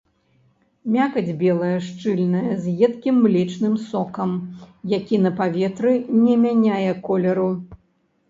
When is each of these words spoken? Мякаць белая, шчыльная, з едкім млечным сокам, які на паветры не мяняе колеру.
Мякаць 0.93 1.33
белая, 1.41 1.73
шчыльная, 1.87 2.55
з 2.63 2.71
едкім 2.87 3.15
млечным 3.25 3.75
сокам, 3.91 4.31
які 4.97 5.15
на 5.25 5.31
паветры 5.41 5.93
не 6.25 6.35
мяняе 6.47 6.91
колеру. 7.07 7.49